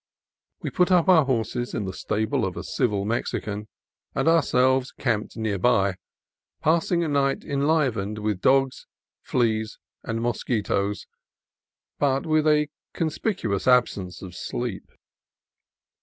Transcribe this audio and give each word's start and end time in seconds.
We 0.63 0.71
put 0.71 0.91
up 0.91 1.07
our 1.07 1.25
horses 1.25 1.75
in 1.75 1.85
the 1.85 1.93
stable 1.93 2.43
of 2.43 2.57
a 2.57 2.63
civil 2.63 3.05
Mexican, 3.05 3.67
and 4.15 4.27
ourselves 4.27 4.91
camped 4.93 5.37
near 5.37 5.59
by, 5.59 5.97
passing 6.59 7.03
a 7.03 7.07
night 7.07 7.43
enlivened 7.43 8.17
with 8.17 8.41
dogs, 8.41 8.87
fleas, 9.21 9.77
and 10.01 10.19
mosquitoes, 10.19 11.05
but 11.99 12.25
with 12.25 12.47
a 12.47 12.69
conspicu 12.95 13.53
ous 13.53 13.67
absence 13.67 14.23
of 14.23 14.33
sleep. 14.33 14.91